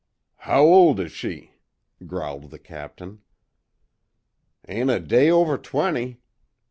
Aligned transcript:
"How 0.49 0.63
old 0.63 0.99
is 0.99 1.11
she?" 1.11 1.51
growled 2.07 2.49
the 2.49 2.57
Captain. 2.57 3.21
"Ain't 4.67 4.89
a 4.89 4.99
day 4.99 5.29
over 5.29 5.59
twenty. 5.59 6.17